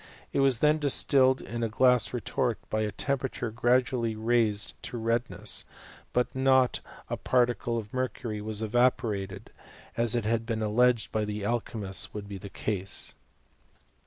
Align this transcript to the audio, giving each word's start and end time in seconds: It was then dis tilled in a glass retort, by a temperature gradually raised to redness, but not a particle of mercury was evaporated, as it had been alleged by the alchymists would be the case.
It 0.33 0.39
was 0.39 0.57
then 0.65 0.79
dis 0.79 1.03
tilled 1.03 1.41
in 1.41 1.61
a 1.61 1.69
glass 1.69 2.11
retort, 2.11 2.57
by 2.71 2.81
a 2.81 2.91
temperature 2.91 3.51
gradually 3.51 4.15
raised 4.15 4.73
to 4.81 4.97
redness, 4.97 5.63
but 6.11 6.33
not 6.35 6.79
a 7.07 7.15
particle 7.17 7.77
of 7.77 7.93
mercury 7.93 8.41
was 8.41 8.63
evaporated, 8.63 9.51
as 9.95 10.15
it 10.15 10.25
had 10.25 10.47
been 10.47 10.63
alleged 10.63 11.11
by 11.11 11.23
the 11.23 11.45
alchymists 11.45 12.15
would 12.15 12.27
be 12.27 12.39
the 12.39 12.49
case. 12.49 13.13